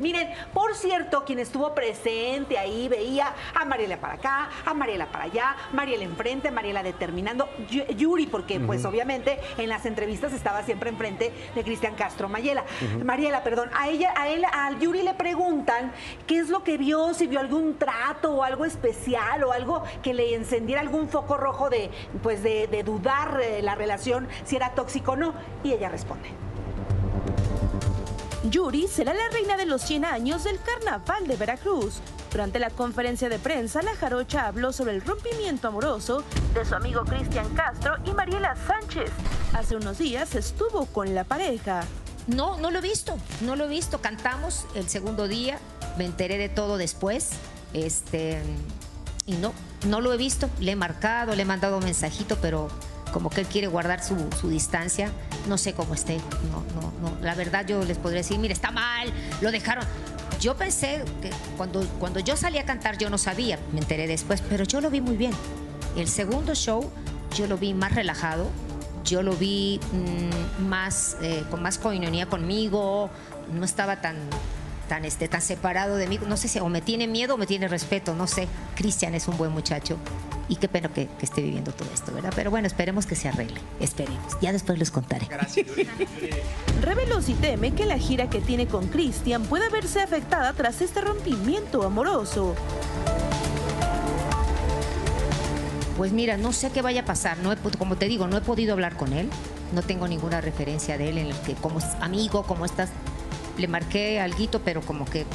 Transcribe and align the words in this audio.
Miren, 0.00 0.30
por 0.54 0.74
cierto, 0.74 1.26
quien 1.26 1.38
estuvo 1.40 1.74
presente 1.74 2.56
ahí 2.56 2.88
veía 2.88 3.34
a 3.54 3.66
Mariela 3.66 3.98
para 3.98 4.14
acá, 4.14 4.48
a 4.64 4.72
Mariela 4.72 5.12
para 5.12 5.24
allá, 5.24 5.56
Mariela 5.74 6.04
enfrente, 6.04 6.50
Mariela 6.50 6.82
determinando, 6.82 7.50
Yuri, 7.68 8.26
porque 8.26 8.58
pues 8.60 8.86
obviamente 8.86 9.38
en 9.58 9.68
las 9.68 9.84
entrevistas 9.84 10.32
estaba 10.32 10.62
siempre 10.62 10.88
enfrente 10.88 11.32
de 11.54 11.62
Cristian 11.62 11.94
Castro 11.96 12.30
Mayela. 12.30 12.64
Mariela, 13.04 13.44
perdón, 13.44 13.68
a 13.74 13.90
ella, 13.90 14.14
a 14.16 14.30
él, 14.30 14.42
a 14.50 14.72
Yuri 14.78 15.02
le 15.02 15.12
preguntan 15.12 15.92
qué 16.26 16.38
es 16.38 16.48
lo 16.48 16.64
que 16.64 16.78
vio, 16.78 17.12
si 17.12 17.26
vio 17.26 17.38
algún 17.38 17.76
trato 17.76 18.32
o 18.36 18.42
algo 18.42 18.64
especial 18.64 19.44
o 19.44 19.52
algo 19.52 19.82
que 20.02 20.14
le 20.14 20.34
encendiera 20.34 20.80
algún 20.80 21.10
foco 21.10 21.36
rojo 21.36 21.68
de, 21.68 21.90
pues 22.22 22.42
de, 22.42 22.68
de 22.68 22.82
dudar 22.84 23.38
eh, 23.42 23.60
la 23.60 23.74
relación, 23.74 24.28
si 24.44 24.56
era 24.56 24.70
tóxico 24.70 25.12
o 25.12 25.16
no, 25.16 25.34
y 25.62 25.74
ella 25.74 25.90
responde. 25.90 26.49
Yuri 28.48 28.88
será 28.88 29.12
la 29.12 29.28
reina 29.32 29.56
de 29.58 29.66
los 29.66 29.82
100 29.82 30.06
años 30.06 30.44
del 30.44 30.58
Carnaval 30.60 31.26
de 31.26 31.36
Veracruz. 31.36 32.00
Durante 32.32 32.58
la 32.58 32.70
conferencia 32.70 33.28
de 33.28 33.38
prensa, 33.38 33.82
la 33.82 33.94
jarocha 33.94 34.46
habló 34.46 34.72
sobre 34.72 34.94
el 34.94 35.02
rompimiento 35.02 35.68
amoroso 35.68 36.24
de 36.54 36.64
su 36.64 36.74
amigo 36.74 37.04
Cristian 37.04 37.48
Castro 37.54 37.96
y 38.04 38.12
Mariela 38.12 38.56
Sánchez. 38.66 39.10
Hace 39.52 39.76
unos 39.76 39.98
días 39.98 40.34
estuvo 40.34 40.86
con 40.86 41.14
la 41.14 41.24
pareja. 41.24 41.82
No, 42.28 42.56
no 42.56 42.70
lo 42.70 42.78
he 42.78 42.82
visto, 42.82 43.18
no 43.42 43.56
lo 43.56 43.64
he 43.64 43.68
visto. 43.68 44.00
Cantamos 44.00 44.64
el 44.74 44.88
segundo 44.88 45.28
día, 45.28 45.58
me 45.98 46.06
enteré 46.06 46.38
de 46.38 46.48
todo 46.48 46.78
después. 46.78 47.32
Este, 47.74 48.40
y 49.26 49.34
no, 49.34 49.52
no 49.86 50.00
lo 50.00 50.14
he 50.14 50.16
visto. 50.16 50.48
Le 50.60 50.72
he 50.72 50.76
marcado, 50.76 51.34
le 51.34 51.42
he 51.42 51.46
mandado 51.46 51.76
un 51.76 51.84
mensajito, 51.84 52.38
pero 52.40 52.68
como 53.12 53.28
que 53.30 53.40
él 53.40 53.46
quiere 53.46 53.66
guardar 53.66 54.02
su, 54.02 54.16
distancia. 54.48 55.10
No 55.48 55.58
sé 55.58 55.72
cómo 55.72 55.94
esté. 55.94 56.18
No, 56.50 56.64
no, 56.80 56.92
no. 57.00 57.16
La 57.22 57.34
verdad 57.34 57.66
yo 57.66 57.82
les 57.84 57.98
podría 57.98 58.18
decir, 58.18 58.38
mire, 58.38 58.52
está 58.52 58.70
mal, 58.70 59.12
lo 59.40 59.50
dejaron. 59.50 59.84
Yo 60.40 60.56
pensé 60.56 61.02
que 61.20 61.30
cuando, 61.56 61.86
cuando 61.98 62.20
yo 62.20 62.36
salí 62.36 62.58
a 62.58 62.64
cantar 62.64 62.96
yo 62.96 63.10
no 63.10 63.18
sabía, 63.18 63.58
me 63.72 63.80
enteré 63.80 64.06
después, 64.06 64.42
pero 64.48 64.64
yo 64.64 64.80
lo 64.80 64.90
vi 64.90 65.00
muy 65.00 65.16
bien. 65.16 65.32
El 65.96 66.08
segundo 66.08 66.54
show 66.54 66.90
yo 67.36 67.46
lo 67.46 67.58
vi 67.58 67.74
más 67.74 67.94
relajado, 67.94 68.48
yo 69.04 69.22
lo 69.22 69.34
vi 69.34 69.80
mm, 69.92 70.64
más, 70.66 71.16
eh, 71.20 71.44
con 71.50 71.62
más 71.62 71.78
coinonía 71.78 72.26
conmigo, 72.26 73.10
no 73.52 73.64
estaba 73.64 74.00
tan, 74.00 74.16
tan, 74.88 75.04
este, 75.04 75.28
tan 75.28 75.42
separado 75.42 75.96
de 75.96 76.06
mí. 76.06 76.18
No 76.26 76.36
sé 76.36 76.48
si 76.48 76.58
o 76.58 76.68
me 76.68 76.80
tiene 76.80 77.06
miedo 77.06 77.34
o 77.34 77.36
me 77.36 77.46
tiene 77.46 77.68
respeto, 77.68 78.14
no 78.14 78.26
sé. 78.26 78.48
Cristian 78.76 79.14
es 79.14 79.28
un 79.28 79.36
buen 79.36 79.52
muchacho 79.52 79.98
y 80.50 80.56
qué 80.56 80.68
pena 80.68 80.88
que, 80.88 81.08
esté 81.22 81.42
viviendo 81.42 81.70
todo 81.70 81.88
esto, 81.94 82.12
¿verdad? 82.12 82.32
Pero 82.34 82.50
bueno, 82.50 82.66
esperemos 82.66 83.06
que 83.06 83.14
se 83.14 83.28
arregle, 83.28 83.60
esperemos. 83.78 84.36
Ya 84.42 84.52
después 84.52 84.78
les 84.80 84.90
contaré. 84.90 85.26
Gracias. 85.26 85.68
Reveló 86.82 87.22
si 87.22 87.34
teme 87.34 87.72
que 87.72 87.86
la 87.86 87.98
gira 87.98 88.28
que 88.28 88.40
tiene 88.40 88.66
con 88.66 88.88
Cristian 88.88 89.44
pueda 89.44 89.70
verse 89.70 90.00
afectada 90.00 90.52
tras 90.52 90.82
este 90.82 91.00
rompimiento 91.02 91.84
amoroso. 91.84 92.56
Pues 95.96 96.10
mira, 96.10 96.36
no 96.36 96.52
sé 96.52 96.70
qué 96.70 96.82
vaya 96.82 97.02
a 97.02 97.04
pasar. 97.04 97.38
No 97.38 97.54
como 97.78 97.96
te 97.96 98.06
digo, 98.06 98.26
no 98.26 98.36
he 98.36 98.40
podido 98.40 98.72
hablar 98.72 98.96
con 98.96 99.12
él. 99.12 99.30
No 99.72 99.82
tengo 99.82 100.08
ninguna 100.08 100.40
referencia 100.40 100.98
de 100.98 101.10
él 101.10 101.18
en 101.18 101.26
el 101.28 101.36
que 101.42 101.54
como 101.54 101.78
amigo, 102.00 102.42
como 102.42 102.64
estás, 102.64 102.90
le 103.56 103.68
marqué 103.68 104.18
algo, 104.18 104.60
pero 104.64 104.80
como 104.80 105.04
que 105.04 105.26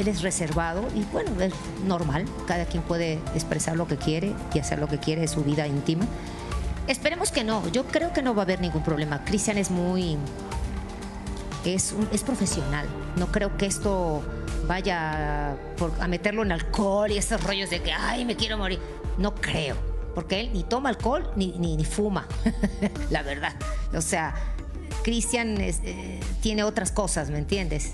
él 0.00 0.08
es 0.08 0.22
reservado 0.22 0.88
y 0.94 1.04
bueno, 1.12 1.30
es 1.40 1.52
normal, 1.84 2.24
cada 2.46 2.64
quien 2.64 2.82
puede 2.82 3.14
expresar 3.34 3.76
lo 3.76 3.86
que 3.86 3.98
quiere 3.98 4.32
y 4.54 4.58
hacer 4.58 4.78
lo 4.78 4.88
que 4.88 4.98
quiere 4.98 5.20
de 5.20 5.28
su 5.28 5.44
vida 5.44 5.66
íntima. 5.66 6.06
Esperemos 6.88 7.30
que 7.30 7.44
no, 7.44 7.68
yo 7.68 7.84
creo 7.84 8.12
que 8.12 8.22
no 8.22 8.34
va 8.34 8.42
a 8.42 8.44
haber 8.44 8.60
ningún 8.60 8.82
problema. 8.82 9.24
Cristian 9.24 9.58
es 9.58 9.70
muy... 9.70 10.16
Es, 11.66 11.94
es 12.10 12.22
profesional, 12.22 12.86
no 13.16 13.30
creo 13.30 13.58
que 13.58 13.66
esto 13.66 14.22
vaya 14.66 15.52
a 16.00 16.08
meterlo 16.08 16.42
en 16.42 16.52
alcohol 16.52 17.10
y 17.10 17.18
esos 17.18 17.42
rollos 17.44 17.68
de 17.68 17.82
que, 17.82 17.92
ay, 17.92 18.24
me 18.24 18.34
quiero 18.34 18.56
morir. 18.56 18.78
No 19.18 19.34
creo, 19.34 19.76
porque 20.14 20.40
él 20.40 20.50
ni 20.54 20.62
toma 20.62 20.88
alcohol 20.88 21.30
ni, 21.36 21.58
ni, 21.58 21.84
fuma, 21.84 22.26
la 23.10 23.22
verdad. 23.22 23.52
O 23.94 24.00
sea, 24.00 24.34
Cristian 25.02 25.60
eh, 25.60 26.20
tiene 26.40 26.64
otras 26.64 26.92
cosas, 26.92 27.28
¿me 27.28 27.36
entiendes? 27.36 27.92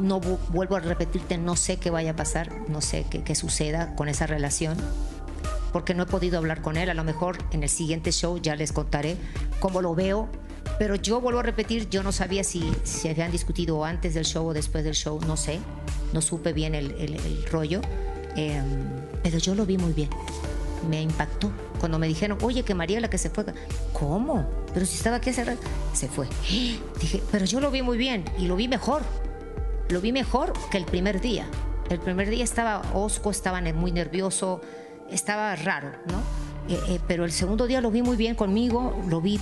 No 0.00 0.20
vuelvo 0.20 0.76
a 0.76 0.80
repetirte, 0.80 1.38
no 1.38 1.56
sé 1.56 1.76
qué 1.78 1.90
vaya 1.90 2.12
a 2.12 2.16
pasar, 2.16 2.50
no 2.68 2.80
sé 2.80 3.04
qué, 3.08 3.34
suceda 3.34 3.94
con 3.94 4.08
esa 4.08 4.26
relación, 4.26 4.76
porque 5.72 5.94
no 5.94 6.04
he 6.04 6.06
podido 6.06 6.38
hablar 6.38 6.62
con 6.62 6.76
él. 6.76 6.90
A 6.90 6.94
lo 6.94 7.04
mejor 7.04 7.38
en 7.52 7.62
el 7.62 7.68
siguiente 7.68 8.12
show 8.12 8.38
ya 8.38 8.56
les 8.56 8.72
contaré 8.72 9.16
cómo 9.60 9.82
lo 9.82 9.94
veo. 9.94 10.28
Pero 10.78 10.94
yo 10.94 11.20
vuelvo 11.20 11.40
a 11.40 11.42
repetir, 11.42 11.88
yo 11.90 12.02
no 12.02 12.10
sabía 12.10 12.42
si 12.42 12.72
se 12.84 13.10
habían 13.10 13.30
discutido 13.30 13.84
antes 13.84 14.14
del 14.14 14.24
show 14.24 14.46
o 14.46 14.54
después 14.54 14.82
del 14.82 14.94
show, 14.94 15.20
no 15.26 15.36
sé, 15.36 15.58
no 16.12 16.22
supe 16.22 16.52
bien 16.52 16.74
el, 16.74 17.44
rollo, 17.50 17.82
em, 18.34 18.64
pero 19.22 19.38
yo 19.38 19.54
lo 19.54 19.66
vi 19.66 19.76
muy 19.76 19.92
bien, 19.92 20.08
me 20.88 21.02
impactó. 21.02 21.50
Cuando 21.78 21.98
me 21.98 22.06
dijeron, 22.08 22.38
oye, 22.42 22.62
que 22.62 22.74
María 22.74 23.00
la 23.00 23.10
que 23.10 23.18
se 23.18 23.28
fue, 23.28 23.44
¿cómo? 23.92 24.46
Pero 24.72 24.86
si 24.86 24.96
estaba 24.96 25.16
aquí 25.16 25.30
hace 25.30 25.44
se 25.92 26.08
fue. 26.08 26.26
Dije, 27.00 27.22
pero 27.30 27.44
yo 27.44 27.60
lo 27.60 27.70
vi 27.70 27.82
muy 27.82 27.98
bien 27.98 28.24
y 28.38 28.46
lo 28.46 28.56
vi 28.56 28.68
mejor 28.68 29.02
lo 29.90 30.00
vi 30.00 30.12
mejor 30.12 30.52
que 30.70 30.78
el 30.78 30.84
primer 30.84 31.20
día. 31.20 31.46
El 31.88 31.98
primer 31.98 32.30
día 32.30 32.44
estaba 32.44 32.82
osco, 32.94 33.30
estaba 33.30 33.60
muy 33.72 33.90
nervioso, 33.90 34.60
estaba 35.10 35.54
raro, 35.56 35.90
¿no? 36.06 36.72
Eh, 36.72 36.78
eh, 36.88 37.00
pero 37.08 37.24
el 37.24 37.32
segundo 37.32 37.66
día 37.66 37.80
lo 37.80 37.90
vi 37.90 38.02
muy 38.02 38.16
bien 38.16 38.36
conmigo, 38.36 38.96
lo 39.08 39.20
vi 39.20 39.40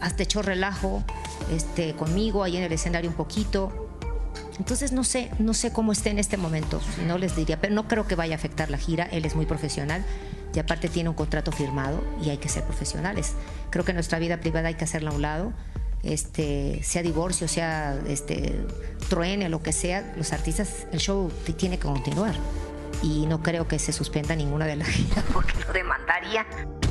hasta 0.00 0.22
echó 0.22 0.40
relajo 0.40 1.04
este, 1.52 1.94
conmigo 1.94 2.42
ahí 2.42 2.56
en 2.56 2.62
el 2.62 2.72
escenario 2.72 3.10
un 3.10 3.16
poquito. 3.16 3.88
Entonces 4.58 4.92
no 4.92 5.04
sé, 5.04 5.30
no 5.38 5.52
sé 5.52 5.72
cómo 5.72 5.92
esté 5.92 6.10
en 6.10 6.18
este 6.18 6.36
momento, 6.36 6.80
no 7.06 7.18
les 7.18 7.36
diría, 7.36 7.60
pero 7.60 7.74
no 7.74 7.88
creo 7.88 8.06
que 8.06 8.14
vaya 8.14 8.34
a 8.34 8.38
afectar 8.38 8.70
la 8.70 8.78
gira, 8.78 9.04
él 9.04 9.24
es 9.24 9.34
muy 9.34 9.46
profesional 9.46 10.04
y 10.54 10.58
aparte 10.58 10.88
tiene 10.88 11.08
un 11.08 11.14
contrato 11.14 11.52
firmado 11.52 12.02
y 12.22 12.30
hay 12.30 12.38
que 12.38 12.48
ser 12.48 12.64
profesionales. 12.64 13.34
Creo 13.70 13.84
que 13.84 13.92
nuestra 13.92 14.18
vida 14.18 14.38
privada 14.38 14.68
hay 14.68 14.74
que 14.74 14.84
hacerla 14.84 15.10
a 15.10 15.14
un 15.14 15.22
lado 15.22 15.52
este, 16.02 16.82
sea 16.82 17.02
divorcio, 17.02 17.48
sea 17.48 17.98
este, 18.06 18.60
truene, 19.08 19.48
lo 19.48 19.62
que 19.62 19.72
sea, 19.72 20.14
los 20.16 20.32
artistas, 20.32 20.86
el 20.92 21.00
show 21.00 21.30
tiene 21.56 21.78
que 21.78 21.86
continuar. 21.86 22.34
Y 23.02 23.26
no 23.26 23.42
creo 23.42 23.66
que 23.66 23.78
se 23.78 23.92
suspenda 23.92 24.36
ninguna 24.36 24.66
de 24.66 24.76
las 24.76 24.88
giras 24.88 25.24
porque 25.32 25.54
lo 25.66 25.72
demandaría. 25.72 26.46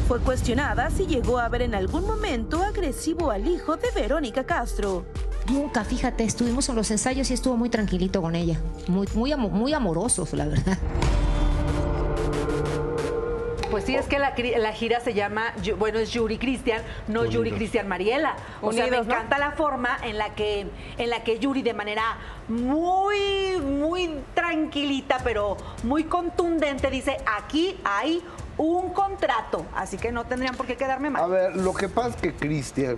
Fue 0.08 0.20
cuestionada 0.20 0.90
si 0.90 1.06
llegó 1.06 1.38
a 1.38 1.50
ver 1.50 1.62
en 1.62 1.76
algún 1.76 2.06
momento 2.06 2.64
agresivo 2.64 3.30
al 3.30 3.48
hijo 3.48 3.78
de 3.78 3.92
Verónica 3.92 4.44
Castro. 4.44 5.06
Nunca, 5.52 5.84
fíjate, 5.84 6.24
estuvimos 6.24 6.68
en 6.70 6.76
los 6.76 6.90
ensayos 6.90 7.30
y 7.30 7.34
estuvo 7.34 7.58
muy 7.58 7.70
tranquilito 7.70 8.22
con 8.22 8.36
ella. 8.36 8.60
Muy, 8.88 9.08
muy, 9.14 9.36
muy 9.36 9.74
amorosos, 9.74 10.34
la 10.34 10.46
verdad. 10.46 10.78
Pues 13.80 13.88
sí, 13.88 13.96
es 13.96 14.08
que 14.08 14.20
la, 14.20 14.74
gira 14.74 15.00
se 15.00 15.14
llama, 15.14 15.54
bueno, 15.78 16.00
es 16.00 16.12
Yuri 16.12 16.38
Cristian, 16.38 16.82
no 17.08 17.24
Yuri 17.24 17.52
Cristian 17.52 17.88
Mariela. 17.88 18.36
O 18.62 18.74
sea, 18.74 18.88
me 18.88 18.98
encanta 18.98 19.38
la 19.38 19.52
forma 19.52 19.98
en 20.04 20.18
la 20.18 20.36
que 20.36 20.68
en 20.98 21.10
la 21.10 21.24
que 21.24 21.40
Yuri 21.40 21.62
de 21.62 21.74
manera 21.74 22.18
muy 22.50 23.58
muy 23.62 24.10
tranquilita, 24.34 25.20
pero 25.24 25.56
muy 25.84 26.04
contundente 26.04 26.90
dice, 26.90 27.18
"Aquí 27.38 27.80
hay 27.86 28.22
un 28.58 28.90
contrato, 28.90 29.66
así 29.74 29.98
que 29.98 30.12
no 30.12 30.26
tendrían 30.26 30.56
por 30.56 30.66
qué 30.66 30.76
quedarme 30.76 31.10
mal." 31.10 31.24
A 31.24 31.28
ver, 31.28 31.56
lo 31.56 31.74
que 31.74 31.88
pasa 31.88 32.10
es 32.10 32.16
que 32.18 32.34
Cristian 32.34 32.98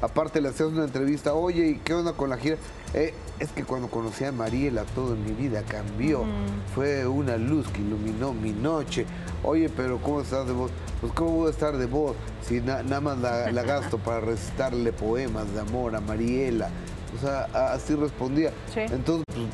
aparte 0.00 0.40
le 0.40 0.48
hacías 0.48 0.68
una 0.68 0.84
entrevista, 0.84 1.34
oye, 1.34 1.66
¿y 1.66 1.74
qué 1.78 1.94
onda 1.94 2.12
con 2.12 2.30
la 2.30 2.36
gira? 2.36 2.56
Eh, 2.94 3.12
es 3.38 3.50
que 3.50 3.64
cuando 3.64 3.88
conocí 3.88 4.24
a 4.24 4.32
Mariela 4.32 4.84
todo 4.94 5.14
en 5.14 5.24
mi 5.24 5.32
vida 5.32 5.62
cambió. 5.62 6.24
Fue 6.74 7.06
una 7.06 7.36
luz 7.36 7.68
que 7.68 7.80
iluminó 7.80 8.32
mi 8.32 8.52
noche. 8.52 9.06
Oye, 9.42 9.68
pero 9.68 9.98
¿cómo 9.98 10.20
estás 10.20 10.46
de 10.46 10.52
voz? 10.52 10.70
Pues 11.00 11.12
¿cómo 11.12 11.30
voy 11.32 11.48
a 11.48 11.50
estar 11.50 11.76
de 11.76 11.86
voz 11.86 12.16
si 12.40 12.60
nada 12.60 13.00
más 13.00 13.18
la, 13.18 13.62
gasto 13.62 13.98
para 14.04 14.20
recitarle 14.20 14.92
poemas 14.92 15.52
de 15.52 15.60
amor 15.60 15.94
a 15.94 16.00
Mariela? 16.00 16.70
O 17.16 17.20
sea, 17.20 17.44
así 17.72 17.94
respondía. 17.94 18.52
Entonces, 18.74 19.24
pues, 19.26 19.46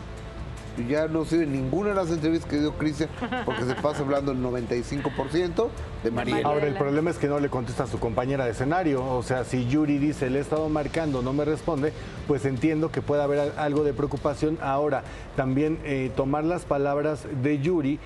ya 0.89 1.09
no 1.09 1.25
sirve 1.25 1.47
ninguna 1.47 1.91
de 1.91 1.95
las 1.95 2.11
entrevistas 2.11 2.51
que 2.51 2.59
dio 2.59 2.73
Cristian 2.75 3.09
porque 3.45 3.65
se 3.65 3.75
pasa 3.75 4.03
hablando 4.03 4.33
el 4.33 4.39
95% 4.39 5.69
de 6.03 6.11
Mariela. 6.11 6.49
Ahora, 6.49 6.67
el 6.67 6.75
problema 6.75 7.11
es 7.11 7.19
que 7.19 7.29
no 7.29 7.41
le 7.41 7.49
contesta 7.49 7.85
a 7.85 7.87
su 7.87 7.99
compañera 7.99 8.45
de 8.45 8.53
escenario. 8.53 9.05
O 9.05 9.23
sea, 9.23 9.45
si 9.45 9.67
Yuri 9.67 9.99
dice, 9.99 10.31
le 10.31 10.39
he 10.39 10.43
estado 10.43 10.69
marcando, 10.69 11.23
no 11.23 11.33
me 11.33 11.45
responde, 11.45 11.93
pues 12.27 12.45
entiendo 12.45 12.91
que 12.91 13.03
puede 13.03 13.23
haber 13.23 13.53
algo 13.57 13.85
de 13.85 13.93
preocupación. 13.93 14.59
Ahora, 14.61 15.05
también 15.37 15.79
eh, 15.85 16.11
tomar 16.17 16.45
las 16.45 16.65
palabras 16.65 17.27
de 17.43 17.61
Yuri 17.61 17.99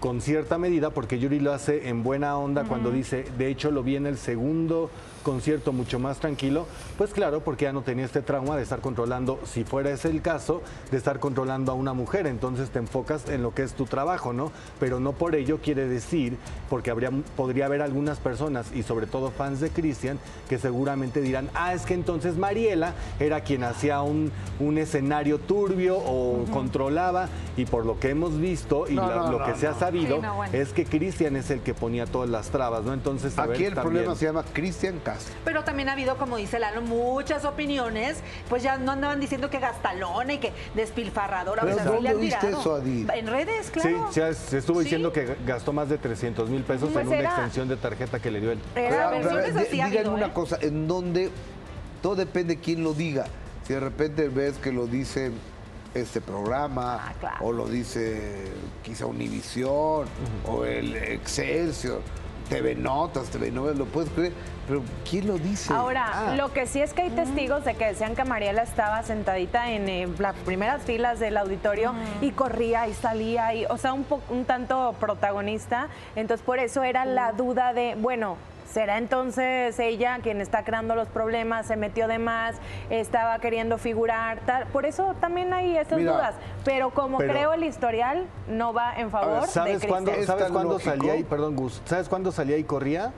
con 0.00 0.20
cierta 0.20 0.58
medida, 0.58 0.90
porque 0.90 1.18
Yuri 1.18 1.40
lo 1.40 1.52
hace 1.52 1.88
en 1.88 2.02
buena 2.02 2.36
onda 2.36 2.64
cuando 2.64 2.90
dice, 2.90 3.24
de 3.38 3.48
hecho 3.48 3.70
lo 3.70 3.82
vi 3.82 3.96
en 3.96 4.06
el 4.06 4.18
segundo 4.18 4.90
concierto 5.24 5.72
mucho 5.72 5.98
más 5.98 6.18
tranquilo, 6.20 6.66
pues 6.96 7.12
claro, 7.12 7.40
porque 7.40 7.64
ya 7.64 7.72
no 7.72 7.82
tenía 7.82 8.04
este 8.04 8.22
trauma 8.22 8.56
de 8.56 8.62
estar 8.62 8.80
controlando, 8.80 9.40
si 9.44 9.64
fuera 9.64 9.90
ese 9.90 10.08
el 10.10 10.22
caso, 10.22 10.62
de 10.92 10.96
estar 10.98 11.18
controlando 11.18 11.72
a 11.72 11.74
una 11.74 11.92
mujer, 11.94 12.28
entonces 12.28 12.70
te 12.70 12.78
enfocas 12.78 13.28
en 13.28 13.42
lo 13.42 13.52
que 13.52 13.62
es 13.64 13.72
tu 13.72 13.86
trabajo, 13.86 14.32
¿no? 14.32 14.52
Pero 14.78 15.00
no 15.00 15.12
por 15.12 15.34
ello 15.34 15.58
quiere 15.60 15.88
decir, 15.88 16.36
porque 16.70 16.90
habría, 16.92 17.10
podría 17.36 17.66
haber 17.66 17.82
algunas 17.82 18.18
personas, 18.20 18.66
y 18.72 18.84
sobre 18.84 19.06
todo 19.06 19.32
fans 19.32 19.58
de 19.60 19.70
Cristian, 19.70 20.20
que 20.48 20.58
seguramente 20.58 21.20
dirán, 21.20 21.48
ah, 21.54 21.74
es 21.74 21.82
que 21.82 21.94
entonces 21.94 22.36
Mariela 22.36 22.92
era 23.18 23.40
quien 23.40 23.64
hacía 23.64 24.02
un, 24.02 24.30
un 24.60 24.78
escenario 24.78 25.38
turbio 25.38 25.96
o 25.98 26.44
controlaba, 26.52 27.28
y 27.56 27.64
por 27.64 27.86
lo 27.86 27.98
que 27.98 28.10
hemos 28.10 28.38
visto 28.38 28.86
y 28.88 28.94
No, 28.94 29.08
la- 29.08 29.16
no, 29.16 29.32
lo 29.32 29.38
no, 29.40 29.46
que 29.46 29.54
se 29.54 29.66
ha 29.66 29.74
sabido, 29.74 30.16
Sí, 30.16 30.22
no, 30.22 30.34
bueno. 30.36 30.52
es 30.54 30.72
que 30.74 30.84
Cristian 30.84 31.34
es 31.36 31.50
el 31.50 31.60
que 31.60 31.72
ponía 31.72 32.04
todas 32.04 32.28
las 32.28 32.50
trabas, 32.50 32.84
¿no? 32.84 32.92
Entonces, 32.92 33.38
a 33.38 33.46
ver, 33.46 33.54
Aquí 33.56 33.64
el 33.64 33.74
también- 33.74 33.94
problema 33.94 34.14
se 34.14 34.26
llama 34.26 34.44
Cristian 34.52 34.96
Castro. 35.02 35.13
Pero 35.44 35.64
también 35.64 35.88
ha 35.88 35.92
habido, 35.92 36.16
como 36.16 36.36
dice 36.36 36.58
Lalo, 36.58 36.82
muchas 36.82 37.44
opiniones, 37.44 38.18
pues 38.48 38.62
ya 38.62 38.76
no 38.78 38.92
andaban 38.92 39.20
diciendo 39.20 39.50
que 39.50 39.58
gastalona 39.58 40.32
y 40.34 40.38
que 40.38 40.52
despilfarradora. 40.74 41.62
Pero 41.62 41.74
o 41.76 41.78
sea, 41.78 41.84
¿dónde 41.90 42.14
viste 42.14 42.48
eso, 42.50 42.74
Adil? 42.74 43.08
En 43.14 43.26
redes, 43.26 43.70
claro. 43.70 44.08
Sí, 44.12 44.20
se, 44.20 44.34
se 44.34 44.58
estuvo 44.58 44.78
Sí. 44.78 44.84
diciendo 44.84 45.12
que 45.12 45.36
gastó 45.46 45.72
más 45.72 45.88
de 45.88 45.98
300 45.98 46.48
mil 46.50 46.62
pesos 46.62 46.90
Pues 46.92 47.02
en 47.06 47.12
una 47.12 47.22
extensión 47.22 47.68
de 47.68 47.76
tarjeta 47.76 48.18
que 48.20 48.30
le 48.30 48.40
dio 48.40 48.52
él. 48.52 48.58
Era 48.74 48.88
Pero 49.10 49.10
Pero, 49.10 49.10
versiones 49.34 49.54
di- 49.54 49.60
así 49.60 49.80
ha 49.80 49.86
díganme 49.86 49.98
habido, 50.08 50.14
una 50.14 50.26
¿eh? 50.26 50.32
cosa, 50.32 50.58
en 50.60 50.86
donde 50.88 51.30
todo 52.02 52.14
depende 52.16 52.56
de 52.56 52.60
quién 52.60 52.82
lo 52.84 52.92
diga. 52.94 53.24
Si 53.66 53.72
de 53.72 53.80
repente 53.80 54.28
ves 54.28 54.58
que 54.58 54.72
lo 54.72 54.86
dice 54.86 55.32
este 55.94 56.20
programa, 56.20 56.98
Ah, 57.00 57.12
claro. 57.20 57.36
o 57.46 57.52
lo 57.52 57.66
dice 57.66 58.44
quizá 58.82 59.06
Univisión, 59.06 60.06
o 60.46 60.64
el 60.64 60.96
Excelsior, 60.96 62.02
TV 62.48 62.74
Notas, 62.74 63.28
TV 63.30 63.50
Novelas, 63.50 63.78
lo 63.78 63.86
puedes 63.86 64.10
creer, 64.10 64.32
pero 64.68 64.82
¿quién 65.08 65.26
lo 65.26 65.38
dice? 65.38 65.72
Ahora, 65.72 66.10
Ah, 66.12 66.34
lo 66.36 66.52
que 66.52 66.66
sí 66.66 66.80
es 66.80 66.92
que 66.92 67.02
hay 67.02 67.10
testigos 67.10 67.64
de 67.64 67.74
que 67.74 67.86
decían 67.86 68.14
que 68.14 68.24
Mariela 68.24 68.62
estaba 68.62 69.02
sentadita 69.02 69.70
en 69.70 69.88
eh, 69.88 70.08
las 70.18 70.34
primeras 70.36 70.82
filas 70.82 71.18
del 71.18 71.36
auditorio 71.36 71.94
y 72.20 72.30
corría 72.32 72.86
y 72.88 72.94
salía, 72.94 73.54
y, 73.54 73.64
o 73.66 73.76
sea, 73.78 73.92
un, 73.92 74.04
po- 74.04 74.20
un 74.28 74.44
tanto 74.44 74.94
protagonista. 75.00 75.88
Entonces, 76.16 76.44
por 76.44 76.58
eso 76.58 76.82
era 76.82 77.04
la 77.04 77.32
duda 77.32 77.72
de, 77.72 77.94
bueno, 77.98 78.36
¿será 78.66 78.98
entonces 78.98 79.78
ella 79.78 80.18
quien 80.22 80.40
está 80.40 80.64
creando 80.64 80.94
los 80.94 81.08
problemas, 81.08 81.66
se 81.66 81.76
metió 81.76 82.08
de 82.08 82.18
más, 82.18 82.56
estaba 82.90 83.38
queriendo 83.38 83.78
figurar, 83.78 84.40
tal? 84.46 84.66
Por 84.66 84.86
eso 84.86 85.14
también 85.20 85.52
hay 85.52 85.76
esas 85.76 85.98
Mira, 85.98 86.12
dudas. 86.12 86.34
Pero 86.64 86.90
como 86.90 87.18
pero- 87.18 87.32
creo 87.32 87.52
el 87.52 87.64
historial, 87.64 88.26
no 88.48 88.72
va 88.72 88.94
en 88.96 89.10
favor 89.10 89.42
de 89.42 89.46
¿Sabes 89.48 89.86
cuándo, 89.86 90.10
Cristian. 90.12 90.20
Es 90.20 90.26
¿sabes 90.26 90.52
cuándo 90.52 90.74
lógico. 90.74 90.90
salía 90.90 91.16
y 91.16 91.24
perdón, 91.24 91.56
Gus, 91.56 91.82
¿sabes 91.84 92.08
cuándo 92.08 92.32
salía 92.32 92.56
y 92.56 92.64
corría? 92.64 93.12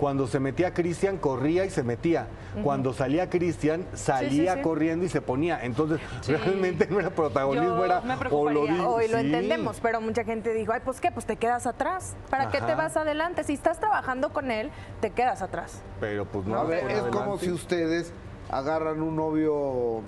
Cuando 0.00 0.26
se 0.26 0.40
metía 0.40 0.72
Cristian, 0.72 1.18
corría 1.18 1.66
y 1.66 1.70
se 1.70 1.82
metía. 1.82 2.26
Cuando 2.64 2.94
salía 2.94 3.28
Cristian, 3.28 3.86
salía 3.92 4.54
sí. 4.54 4.62
corriendo 4.62 5.04
y 5.04 5.10
se 5.10 5.20
ponía. 5.20 5.62
Entonces, 5.62 6.00
realmente 6.26 6.86
no 6.88 6.98
era 6.98 7.10
protagonismo, 7.10 7.76
Yo 7.76 7.84
era 7.84 8.00
me 8.00 8.14
o 8.30 8.50
lo 8.50 8.62
Hoy 8.62 9.08
lo 9.08 9.18
sí. 9.18 9.26
entendemos, 9.26 9.78
pero 9.80 10.00
mucha 10.00 10.24
gente 10.24 10.54
dijo, 10.54 10.72
ay, 10.72 10.80
pues 10.82 11.00
qué, 11.02 11.12
pues 11.12 11.26
te 11.26 11.36
quedas 11.36 11.66
atrás. 11.66 12.16
¿Para 12.30 12.48
qué 12.48 12.62
te 12.62 12.74
vas 12.74 12.96
adelante? 12.96 13.44
Si 13.44 13.52
estás 13.52 13.78
trabajando 13.78 14.32
con 14.32 14.50
él, 14.50 14.70
te 15.02 15.10
quedas 15.10 15.42
atrás. 15.42 15.82
Pero 16.00 16.24
pues 16.24 16.46
no. 16.46 16.58
a 16.58 16.64
ver, 16.64 16.90
es 16.90 17.02
como 17.02 17.36
si 17.38 17.50
ustedes 17.50 18.12
agarran 18.50 19.02
un 19.02 19.16
novio 19.16 20.00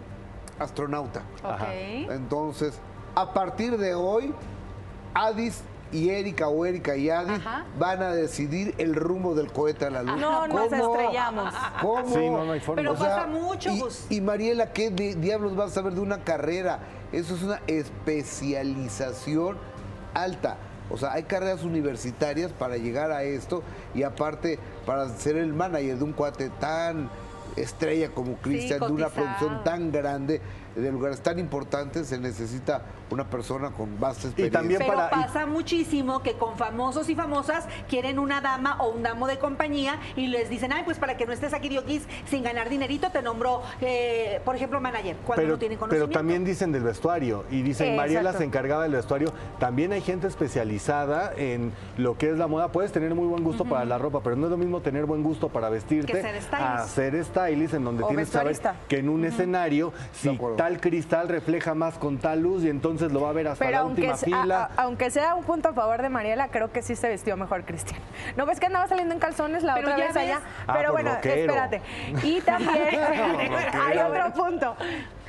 astronauta. 0.58 1.20
Ok. 1.44 1.62
Entonces, 2.10 2.80
a 3.14 3.32
partir 3.34 3.76
de 3.76 3.94
hoy, 3.94 4.34
Adis 5.14 5.62
y 5.92 6.08
Erika 6.10 6.48
o 6.48 6.64
Erika 6.66 6.96
y 6.96 7.10
Ajá. 7.10 7.64
van 7.78 8.02
a 8.02 8.12
decidir 8.12 8.74
el 8.78 8.94
rumbo 8.94 9.34
del 9.34 9.52
cohete 9.52 9.84
a 9.84 9.90
la 9.90 10.02
luna. 10.02 10.16
No 10.16 10.46
nos 10.48 10.68
¿Cómo? 10.70 10.94
estrellamos. 10.94 11.54
¿Cómo? 11.80 12.08
Sí, 12.08 12.30
no, 12.30 12.44
no 12.46 12.52
hay 12.52 12.60
forma. 12.60 12.82
Pero 12.82 12.94
pasa 12.94 13.26
mucho, 13.26 13.70
y, 13.70 13.78
Gus. 13.80 14.06
y 14.08 14.20
Mariela, 14.20 14.72
¿qué 14.72 14.90
di- 14.90 15.14
diablos 15.14 15.54
vas 15.54 15.70
a 15.72 15.74
saber 15.74 15.92
de 15.92 16.00
una 16.00 16.24
carrera? 16.24 16.80
Eso 17.12 17.34
es 17.34 17.42
una 17.42 17.60
especialización 17.66 19.56
alta. 20.14 20.56
O 20.90 20.98
sea, 20.98 21.12
hay 21.12 21.22
carreras 21.24 21.62
universitarias 21.62 22.52
para 22.52 22.76
llegar 22.76 23.12
a 23.12 23.22
esto 23.22 23.62
y 23.94 24.02
aparte 24.02 24.58
para 24.84 25.08
ser 25.10 25.36
el 25.36 25.52
manager 25.52 25.96
de 25.98 26.04
un 26.04 26.12
cuate 26.12 26.50
tan 26.60 27.08
estrella 27.56 28.08
como 28.10 28.34
Cristian, 28.36 28.80
de 28.80 28.92
una 28.92 29.08
producción 29.08 29.62
tan 29.64 29.92
grande, 29.92 30.40
de 30.74 30.90
lugares 30.92 31.20
tan 31.20 31.38
importantes, 31.38 32.06
se 32.08 32.18
necesita 32.18 32.82
una 33.12 33.24
persona 33.28 33.70
con 33.70 33.98
vasta 34.00 34.26
Y 34.26 34.30
experiencia. 34.30 34.58
también 34.60 34.78
Pero 34.80 34.94
para- 34.94 35.06
y- 35.08 35.22
pasa 35.24 35.46
muchísimo 35.46 36.22
que 36.22 36.34
con 36.34 36.56
famosos 36.56 37.08
y 37.08 37.14
famosas 37.14 37.66
quieren 37.88 38.18
una 38.18 38.40
dama 38.40 38.76
o 38.80 38.90
un 38.90 39.02
damo 39.02 39.26
de 39.26 39.38
compañía 39.38 39.98
y 40.16 40.26
les 40.28 40.48
dicen, 40.50 40.72
ay, 40.72 40.82
pues 40.84 40.98
para 40.98 41.16
que 41.16 41.26
no 41.26 41.32
estés 41.32 41.52
aquí, 41.54 41.68
Dioquis, 41.68 42.02
sin 42.26 42.42
ganar 42.42 42.68
dinerito, 42.68 43.10
te 43.10 43.22
nombro, 43.22 43.62
eh, 43.80 44.40
por 44.44 44.56
ejemplo, 44.56 44.80
manager, 44.80 45.16
cuando 45.24 45.42
pero, 45.42 45.52
no 45.54 45.58
tienen 45.58 45.78
pero 45.78 45.88
conocimiento. 45.88 46.18
también 46.18 46.44
dicen 46.44 46.72
del 46.72 46.82
vestuario 46.82 47.44
y 47.50 47.62
dicen 47.62 47.88
Exacto. 47.88 47.96
Mariela 48.02 48.32
se 48.32 48.44
encargaba 48.44 48.82
del 48.84 48.92
vestuario. 48.92 49.32
También 49.58 49.92
hay 49.92 50.00
gente 50.00 50.26
especializada 50.26 51.32
en 51.36 51.72
lo 51.96 52.16
que 52.16 52.30
es 52.30 52.38
la 52.38 52.46
moda. 52.46 52.68
Puedes 52.72 52.92
tener 52.92 53.14
muy 53.14 53.26
buen 53.26 53.42
gusto 53.44 53.64
para 53.64 53.84
la 53.84 53.98
ropa, 53.98 54.20
pero 54.22 54.36
no 54.36 54.46
es 54.46 54.50
lo 54.50 54.56
mismo 54.56 54.80
tener 54.80 55.06
buen 55.06 55.22
gusto 55.22 55.48
para 55.48 55.68
vestirte 55.68 56.12
Que 56.12 56.22
ser 56.22 56.40
stylist. 56.42 56.52
a 56.62 56.86
ser 56.86 57.24
stylist 57.24 57.74
en 57.74 57.84
donde 57.84 58.02
O 58.04 58.08
tienes 58.08 58.28
que 58.28 58.32
saber 58.38 58.56
que 58.88 58.98
en 58.98 59.08
un 59.08 59.24
escenario 59.24 59.92
si 60.12 60.38
tal 60.56 60.80
cristal 60.80 61.28
refleja 61.28 61.74
más 61.74 61.94
con 61.98 62.18
tal 62.18 62.42
luz 62.42 62.64
y 62.64 62.68
entonces 62.68 63.01
lo 63.10 63.22
va 63.22 63.30
a 63.30 63.32
ver 63.32 63.48
hasta 63.48 63.64
Pero 63.64 63.76
la 63.78 63.82
aunque, 63.82 64.02
última 64.02 64.16
se- 64.16 64.26
fila. 64.26 64.70
a- 64.76 64.80
a- 64.80 64.84
aunque 64.84 65.10
sea 65.10 65.34
un 65.34 65.44
punto 65.44 65.70
a 65.70 65.72
favor 65.72 66.00
de 66.02 66.08
Mariela, 66.08 66.48
creo 66.48 66.70
que 66.70 66.82
sí 66.82 66.94
se 66.94 67.08
vistió 67.08 67.36
mejor 67.36 67.64
Cristian. 67.64 67.98
¿No 68.36 68.46
ves 68.46 68.60
que 68.60 68.66
andaba 68.66 68.86
saliendo 68.86 69.14
en 69.14 69.20
calzones 69.20 69.62
la 69.64 69.74
Pero 69.74 69.88
otra 69.88 69.98
ya 69.98 70.04
vez 70.06 70.14
ves. 70.14 70.22
allá? 70.24 70.40
Ah, 70.66 70.72
Pero 70.74 70.92
por 70.92 71.02
bueno, 71.02 71.14
rockero. 71.16 71.52
espérate. 71.52 71.82
Y 72.22 72.40
también 72.42 72.88
hay 73.74 73.98
otro 73.98 74.32
punto. 74.34 74.76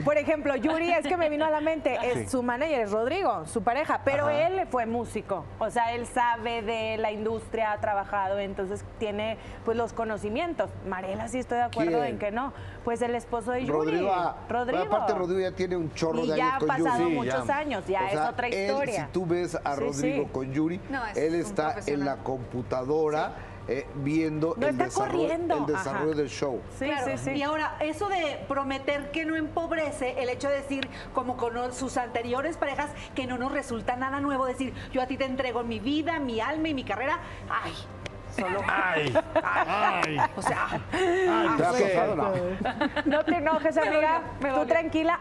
Por 0.04 0.18
ejemplo, 0.18 0.56
Yuri, 0.56 0.92
es 0.92 1.06
que 1.08 1.18
me 1.18 1.30
vino 1.30 1.46
a 1.46 1.50
la 1.52 1.62
mente, 1.62 1.98
es, 2.04 2.32
su 2.32 2.42
manager 2.44 2.82
es 2.82 2.92
Rodrigo, 2.92 3.46
su 3.46 3.64
pareja, 3.64 4.02
pero 4.04 4.24
Ajá. 4.28 4.48
él 4.48 4.68
fue 4.70 4.86
músico. 4.86 5.46
O 5.60 5.70
sea, 5.70 5.94
él 5.94 6.08
sabe 6.08 6.62
de 6.64 6.98
la 6.98 7.12
industria, 7.12 7.72
ha 7.72 7.78
trabajado, 7.80 8.40
entonces 8.40 8.84
tiene 9.00 9.38
pues 9.66 9.78
los 9.78 9.94
conocimientos. 9.94 10.70
Mariela 10.88 11.28
sí 11.28 11.40
estoy 11.40 11.58
de 11.60 11.64
acuerdo 11.66 11.92
¿Quién? 12.00 12.14
en 12.14 12.20
que 12.20 12.32
no. 12.32 12.54
Pues 12.84 13.02
el 13.02 13.16
esposo 13.16 13.52
de 13.52 13.62
Yuri. 13.66 13.72
Rodrigo, 13.72 14.12
ah, 14.14 14.36
Rodrigo. 14.50 14.84
aparte 14.84 15.14
Rodrigo 15.14 15.40
ya 15.42 15.56
tiene 15.56 15.78
un 15.78 15.94
chorro 15.94 16.20
Y 16.24 16.32
de 16.32 16.38
ya 16.38 16.44
años 16.44 16.54
han 16.54 16.60
con 16.60 16.68
pasado. 16.68 16.98
Sí, 16.98 17.14
muchos 17.14 17.48
ya. 17.48 17.58
años, 17.58 17.63
ya 17.88 18.02
O 18.04 18.08
es 18.08 18.20
otra 18.30 18.48
él, 18.48 18.54
historia. 18.54 19.06
si 19.06 19.12
tú 19.12 19.26
ves 19.26 19.56
a 19.64 19.76
Sí, 19.76 19.80
Rodrigo 19.82 20.24
sí. 20.26 20.30
con 20.32 20.54
Yuri, 20.54 20.80
No, 20.90 21.06
es 21.08 21.18
él 21.18 21.36
está 21.36 21.76
en 21.86 22.06
la 22.06 22.18
computadora 22.18 23.34
eh, 23.68 23.88
viendo 23.96 24.56
No 24.58 24.68
el, 24.68 24.78
desarrollo, 24.78 25.32
el 25.32 25.48
desarrollo 25.68 26.12
ajá. 26.12 26.16
del 26.22 26.30
show. 26.30 26.62
Sí, 26.78 26.86
Claro. 26.86 27.06
sí, 27.18 27.18
sí. 27.18 27.32
Y 27.32 27.44
ahora, 27.44 27.78
eso 27.80 28.10
de 28.10 28.44
prometer 28.50 29.10
que 29.12 29.24
no 29.24 29.38
empobrece, 29.38 30.22
el 30.22 30.28
hecho 30.28 30.50
de 30.50 30.56
decir, 30.56 30.90
como 31.14 31.38
con 31.38 31.72
sus 31.74 31.96
anteriores 31.96 32.58
parejas, 32.58 32.90
que 33.16 33.26
no 33.26 33.38
nos 33.38 33.54
resulta 33.54 33.96
nada 33.96 34.20
nuevo, 34.20 34.46
decir, 34.46 34.74
yo 34.92 35.02
a 35.02 35.08
ti 35.08 35.16
te 35.16 35.24
entrego 35.24 35.64
mi 35.64 35.80
vida, 35.80 36.20
mi 36.20 36.42
alma 36.42 36.68
y 36.68 36.74
mi 36.74 36.84
carrera. 36.84 37.20
Ay, 37.50 37.74
solo. 38.36 38.60
Ay, 38.68 39.14
ay. 39.44 40.18
O 40.36 40.42
sea, 40.42 40.82
¿Te 40.92 41.30
ha 41.30 41.70
pues, 41.70 41.84
pasado? 41.84 42.16
No. 42.18 42.32
No 43.06 43.24
te 43.26 43.36
enojes, 43.38 43.78
amiga. 43.78 44.24
Me 44.42 44.50
Tú 44.50 44.56
dolió. 44.56 44.74
tranquila. 44.74 45.20